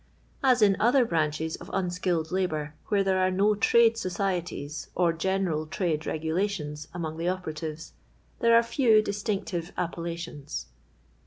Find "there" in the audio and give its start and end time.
3.03-3.19, 8.39-8.55